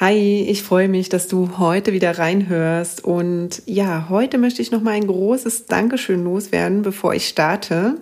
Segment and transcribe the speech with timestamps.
[0.00, 3.04] Hi, ich freue mich, dass du heute wieder reinhörst.
[3.04, 7.94] Und ja, heute möchte ich noch mal ein großes Dankeschön loswerden, bevor ich starte.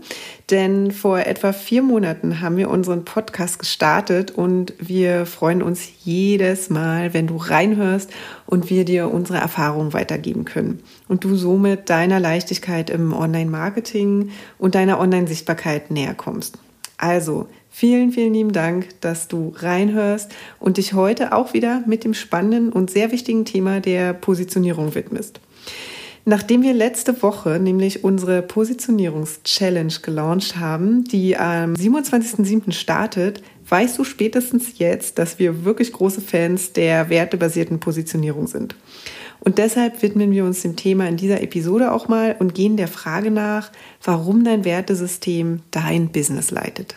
[0.48, 6.70] Denn vor etwa vier Monaten haben wir unseren Podcast gestartet und wir freuen uns jedes
[6.70, 8.10] Mal, wenn du reinhörst
[8.46, 10.82] und wir dir unsere Erfahrungen weitergeben können.
[11.08, 16.56] Und du somit deiner Leichtigkeit im Online-Marketing und deiner Online-Sichtbarkeit näher kommst.
[17.02, 22.12] Also, Vielen, vielen lieben Dank, dass du reinhörst und dich heute auch wieder mit dem
[22.12, 25.40] spannenden und sehr wichtigen Thema der Positionierung widmest.
[26.26, 32.72] Nachdem wir letzte Woche nämlich unsere Positionierungs-Challenge gelauncht haben, die am 27.07.
[32.72, 38.76] startet, weißt du spätestens jetzt, dass wir wirklich große Fans der wertebasierten Positionierung sind.
[39.44, 42.86] Und deshalb widmen wir uns dem Thema in dieser Episode auch mal und gehen der
[42.86, 46.94] Frage nach, warum dein Wertesystem dein Business leitet.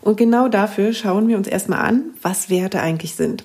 [0.00, 3.44] Und genau dafür schauen wir uns erstmal an, was Werte eigentlich sind.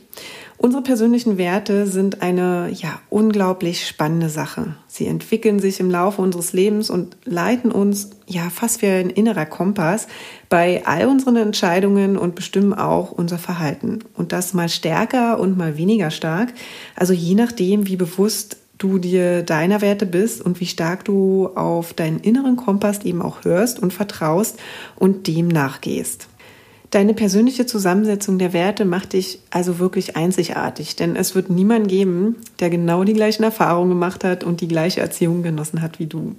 [0.63, 4.75] Unsere persönlichen Werte sind eine ja unglaublich spannende Sache.
[4.85, 9.47] Sie entwickeln sich im Laufe unseres Lebens und leiten uns ja fast wie ein innerer
[9.47, 10.05] Kompass
[10.49, 14.03] bei all unseren Entscheidungen und bestimmen auch unser Verhalten.
[14.13, 16.53] Und das mal stärker und mal weniger stark.
[16.95, 21.93] Also je nachdem, wie bewusst du dir deiner Werte bist und wie stark du auf
[21.93, 24.59] deinen inneren Kompass eben auch hörst und vertraust
[24.95, 26.27] und dem nachgehst.
[26.91, 32.35] Deine persönliche Zusammensetzung der Werte macht dich also wirklich einzigartig, denn es wird niemanden geben,
[32.59, 36.35] der genau die gleichen Erfahrungen gemacht hat und die gleiche Erziehung genossen hat wie du.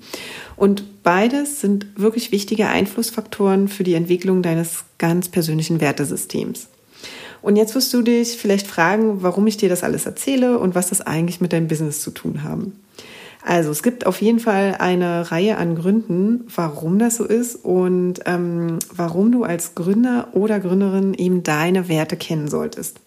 [0.55, 6.69] Und beides sind wirklich wichtige Einflussfaktoren für die Entwicklung deines ganz persönlichen Wertesystems.
[7.41, 10.91] Und jetzt wirst du dich vielleicht fragen, warum ich dir das alles erzähle und was
[10.91, 12.79] das eigentlich mit deinem Business zu tun haben.
[13.45, 18.21] Also es gibt auf jeden Fall eine Reihe an Gründen, warum das so ist und
[18.25, 23.01] ähm, warum du als Gründer oder Gründerin eben deine Werte kennen solltest.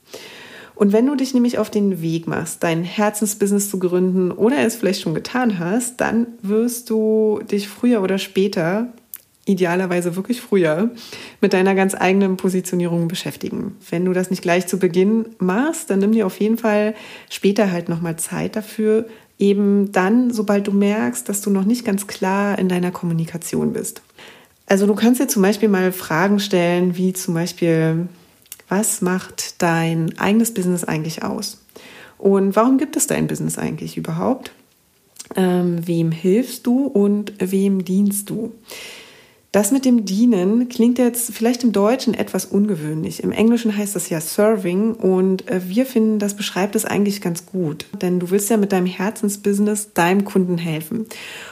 [0.76, 4.76] Und wenn du dich nämlich auf den Weg machst, dein Herzensbusiness zu gründen oder es
[4.76, 8.88] vielleicht schon getan hast, dann wirst du dich früher oder später,
[9.46, 10.90] idealerweise wirklich früher,
[11.40, 13.78] mit deiner ganz eigenen Positionierung beschäftigen.
[13.90, 16.94] Wenn du das nicht gleich zu Beginn machst, dann nimm dir auf jeden Fall
[17.30, 19.06] später halt nochmal Zeit dafür,
[19.38, 24.02] eben dann, sobald du merkst, dass du noch nicht ganz klar in deiner Kommunikation bist.
[24.66, 28.08] Also du kannst dir zum Beispiel mal Fragen stellen, wie zum Beispiel,
[28.68, 31.62] was macht dein eigenes Business eigentlich aus?
[32.18, 34.52] Und warum gibt es dein Business eigentlich überhaupt?
[35.36, 38.54] Ähm, wem hilfst du und wem dienst du?
[39.56, 43.24] Das mit dem Dienen klingt jetzt vielleicht im Deutschen etwas ungewöhnlich.
[43.24, 47.46] Im Englischen heißt das ja Serving und äh, wir finden, das beschreibt es eigentlich ganz
[47.46, 47.86] gut.
[48.02, 51.06] Denn du willst ja mit deinem Herzensbusiness deinem Kunden helfen.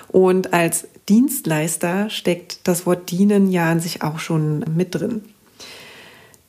[0.10, 5.22] Und als Dienstleister steckt das Wort dienen ja an sich auch schon mit drin.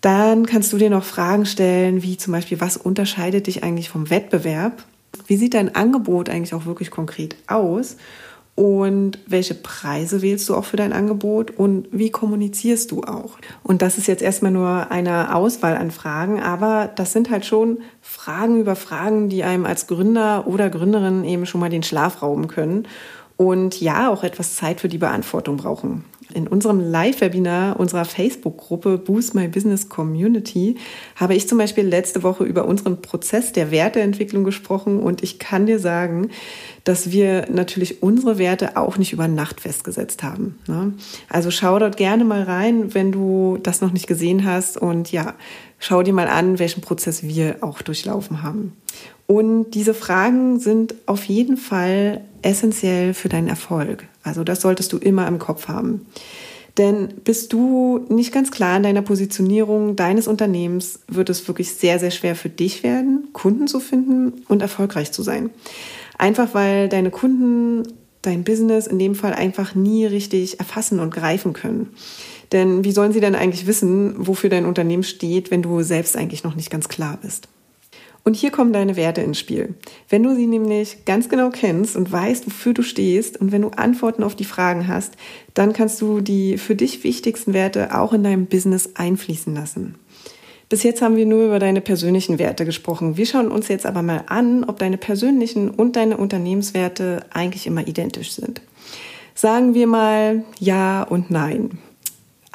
[0.01, 4.11] Dann kannst du dir noch Fragen stellen, wie zum Beispiel, was unterscheidet dich eigentlich vom
[4.11, 4.83] Wettbewerb?
[5.29, 7.97] Wie sieht dein Angebot eigentlich auch wirklich konkret aus?
[8.57, 13.39] Und welche Preise wählst du auch für dein Angebot und wie kommunizierst du auch.
[13.63, 17.79] Und das ist jetzt erstmal nur eine Auswahl an Fragen, aber das sind halt schon
[18.01, 22.47] Fragen über Fragen, die einem als Gründer oder Gründerin eben schon mal den Schlaf rauben
[22.47, 22.87] können
[23.37, 26.05] und ja auch etwas Zeit für die Beantwortung brauchen.
[26.33, 30.77] In unserem Live-Webinar unserer Facebook-Gruppe Boost My Business Community
[31.17, 35.67] habe ich zum Beispiel letzte Woche über unseren Prozess der Werteentwicklung gesprochen und ich kann
[35.67, 36.31] dir sagen,
[36.85, 40.59] dass wir natürlich unsere Werte auch nicht über Nacht festgesetzt haben.
[40.67, 40.95] Ne?
[41.29, 45.35] Also schau dort gerne mal rein, wenn du das noch nicht gesehen hast und ja,
[45.79, 48.73] schau dir mal an, welchen Prozess wir auch durchlaufen haben.
[49.27, 54.05] Und diese Fragen sind auf jeden Fall essentiell für deinen Erfolg.
[54.23, 56.07] Also das solltest du immer im Kopf haben.
[56.77, 62.01] Denn bist du nicht ganz klar in deiner Positionierung deines Unternehmens, wird es wirklich sehr,
[62.01, 65.51] sehr schwer für dich werden, Kunden zu finden und erfolgreich zu sein.
[66.19, 67.85] Einfach weil deine Kunden
[68.23, 71.91] dein Business in dem Fall einfach nie richtig erfassen und greifen können.
[72.53, 76.45] Denn wie sollen sie denn eigentlich wissen, wofür dein Unternehmen steht, wenn du selbst eigentlich
[76.45, 77.49] noch nicht ganz klar bist?
[78.25, 79.75] Und hier kommen deine Werte ins Spiel.
[80.09, 83.69] Wenn du sie nämlich ganz genau kennst und weißt, wofür du stehst und wenn du
[83.69, 85.13] Antworten auf die Fragen hast,
[85.53, 89.97] dann kannst du die für dich wichtigsten Werte auch in deinem Business einfließen lassen.
[90.71, 93.19] Bis jetzt haben wir nur über deine persönlichen Werte gesprochen.
[93.19, 97.87] Wir schauen uns jetzt aber mal an, ob deine persönlichen und deine Unternehmenswerte eigentlich immer
[97.87, 98.63] identisch sind.
[99.35, 101.79] Sagen wir mal ja und nein.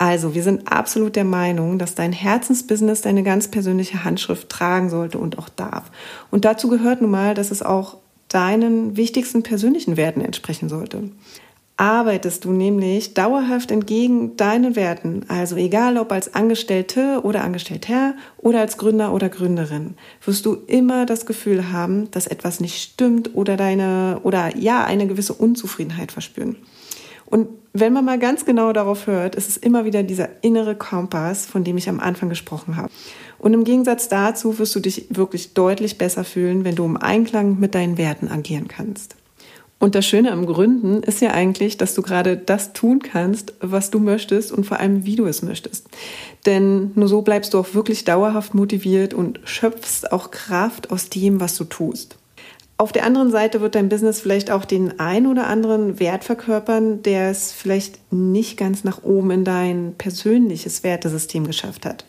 [0.01, 5.17] Also, wir sind absolut der Meinung, dass dein Herzensbusiness deine ganz persönliche Handschrift tragen sollte
[5.17, 5.91] und auch darf.
[6.31, 7.97] Und dazu gehört nun mal, dass es auch
[8.29, 11.09] deinen wichtigsten persönlichen Werten entsprechen sollte.
[11.75, 18.61] Arbeitest du nämlich dauerhaft entgegen deinen Werten, also egal ob als Angestellte oder Angestellter oder
[18.61, 23.57] als Gründer oder Gründerin, wirst du immer das Gefühl haben, dass etwas nicht stimmt oder
[23.57, 26.55] deine oder ja eine gewisse Unzufriedenheit verspüren.
[27.29, 31.45] Und wenn man mal ganz genau darauf hört, ist es immer wieder dieser innere Kompass,
[31.45, 32.89] von dem ich am Anfang gesprochen habe.
[33.37, 37.59] Und im Gegensatz dazu wirst du dich wirklich deutlich besser fühlen, wenn du im Einklang
[37.59, 39.15] mit deinen Werten agieren kannst.
[39.81, 43.91] Und das Schöne am Gründen ist ja eigentlich, dass du gerade das tun kannst, was
[43.91, 45.87] du möchtest und vor allem, wie du es möchtest.
[46.45, 51.39] Denn nur so bleibst du auch wirklich dauerhaft motiviert und schöpfst auch Kraft aus dem,
[51.39, 52.18] was du tust.
[52.81, 57.03] Auf der anderen Seite wird dein Business vielleicht auch den ein oder anderen Wert verkörpern,
[57.03, 62.05] der es vielleicht nicht ganz nach oben in dein persönliches Wertesystem geschafft hat.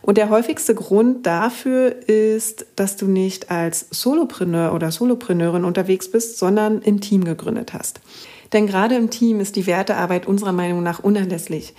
[0.00, 6.38] Und der häufigste Grund dafür ist, dass du nicht als Solopreneur oder Solopreneurin unterwegs bist,
[6.38, 8.00] sondern im Team gegründet hast.
[8.54, 11.74] Denn gerade im Team ist die Wertearbeit unserer Meinung nach unerlässlich.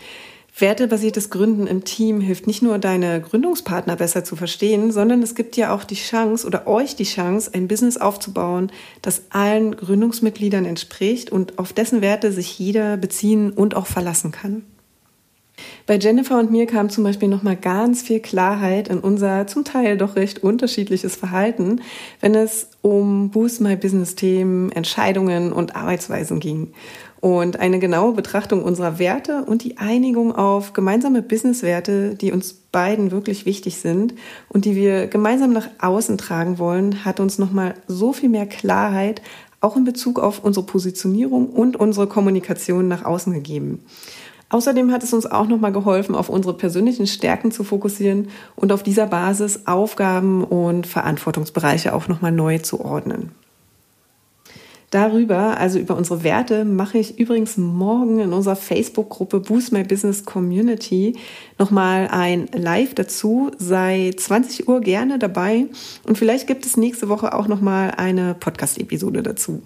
[0.59, 5.55] Wertebasiertes Gründen im Team hilft nicht nur, deine Gründungspartner besser zu verstehen, sondern es gibt
[5.55, 8.71] ja auch die Chance oder euch die Chance, ein Business aufzubauen,
[9.03, 14.63] das allen Gründungsmitgliedern entspricht und auf dessen Werte sich jeder beziehen und auch verlassen kann.
[15.87, 19.97] Bei Jennifer und mir kam zum Beispiel nochmal ganz viel Klarheit in unser zum Teil
[19.97, 21.81] doch recht unterschiedliches Verhalten,
[22.19, 26.73] wenn es um Boost My Business Themen, Entscheidungen und Arbeitsweisen ging
[27.19, 33.11] und eine genaue Betrachtung unserer Werte und die Einigung auf gemeinsame Businesswerte, die uns beiden
[33.11, 34.13] wirklich wichtig sind
[34.49, 39.21] und die wir gemeinsam nach außen tragen wollen, hat uns nochmal so viel mehr Klarheit
[39.59, 43.83] auch in Bezug auf unsere Positionierung und unsere Kommunikation nach außen gegeben.
[44.49, 48.81] Außerdem hat es uns auch nochmal geholfen, auf unsere persönlichen Stärken zu fokussieren und auf
[48.81, 53.31] dieser Basis Aufgaben und Verantwortungsbereiche auch nochmal neu zu ordnen.
[54.89, 60.23] Darüber, also über unsere Werte, mache ich übrigens morgen in unserer Facebook-Gruppe Boost My Business
[60.23, 61.17] Community
[61.59, 63.51] nochmal ein Live dazu.
[63.57, 65.65] Sei 20 Uhr gerne dabei
[66.05, 69.61] und vielleicht gibt es nächste Woche auch nochmal eine Podcast-Episode dazu.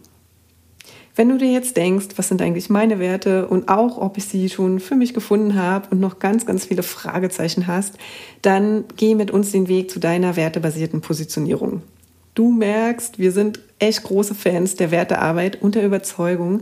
[1.15, 4.50] Wenn du dir jetzt denkst, was sind eigentlich meine Werte und auch, ob ich sie
[4.50, 7.95] schon für mich gefunden habe und noch ganz, ganz viele Fragezeichen hast,
[8.41, 11.83] dann geh mit uns den Weg zu deiner wertebasierten Positionierung.
[12.33, 16.61] Du merkst, wir sind echt große Fans der Wertearbeit und der Überzeugung,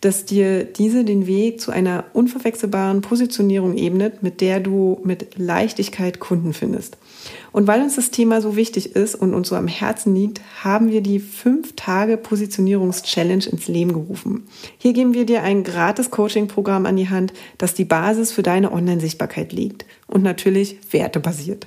[0.00, 6.20] dass dir diese den Weg zu einer unverwechselbaren Positionierung ebnet, mit der du mit Leichtigkeit
[6.20, 6.96] Kunden findest.
[7.52, 10.90] Und weil uns das Thema so wichtig ist und uns so am Herzen liegt, haben
[10.90, 14.46] wir die 5 Tage Positionierungs-Challenge ins Leben gerufen.
[14.78, 18.72] Hier geben wir dir ein gratis Coaching-Programm an die Hand, das die Basis für deine
[18.72, 21.66] Online-Sichtbarkeit liegt und natürlich wertebasiert.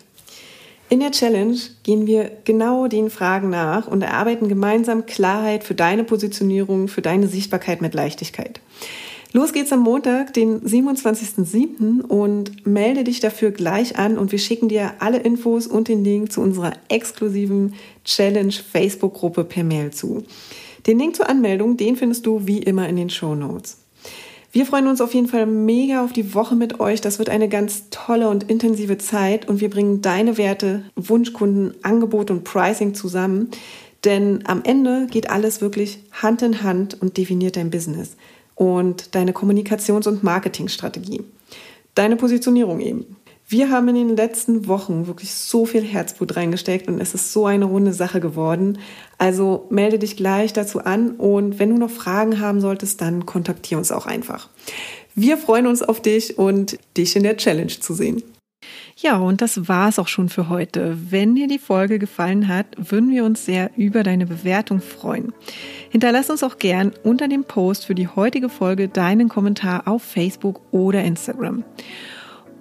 [0.93, 6.03] In der Challenge gehen wir genau den Fragen nach und erarbeiten gemeinsam Klarheit für deine
[6.03, 8.61] Positionierung, für deine Sichtbarkeit mit Leichtigkeit.
[9.31, 12.03] Los geht's am Montag, den 27.07.
[12.03, 16.31] und melde dich dafür gleich an und wir schicken dir alle Infos und den Link
[16.31, 17.73] zu unserer exklusiven
[18.05, 20.23] Challenge Facebook-Gruppe per Mail zu.
[20.85, 23.82] Den Link zur Anmeldung, den findest du wie immer in den Show Notes.
[24.53, 27.01] Wir freuen uns auf jeden Fall mega auf die Woche mit euch.
[27.01, 32.29] Das wird eine ganz tolle und intensive Zeit und wir bringen deine Werte, Wunschkunden, Angebot
[32.29, 33.49] und Pricing zusammen.
[34.03, 38.15] Denn am Ende geht alles wirklich Hand in Hand und definiert dein Business
[38.53, 41.23] und deine Kommunikations- und Marketingstrategie.
[41.95, 43.15] Deine Positionierung eben.
[43.47, 47.45] Wir haben in den letzten Wochen wirklich so viel Herzblut reingesteckt und es ist so
[47.45, 48.79] eine runde Sache geworden.
[49.17, 53.77] Also melde dich gleich dazu an und wenn du noch Fragen haben solltest, dann kontaktiere
[53.77, 54.49] uns auch einfach.
[55.15, 58.23] Wir freuen uns auf dich und dich in der Challenge zu sehen.
[58.95, 60.97] Ja, und das war es auch schon für heute.
[61.09, 65.33] Wenn dir die Folge gefallen hat, würden wir uns sehr über deine Bewertung freuen.
[65.89, 70.61] Hinterlass uns auch gern unter dem Post für die heutige Folge deinen Kommentar auf Facebook
[70.71, 71.63] oder Instagram.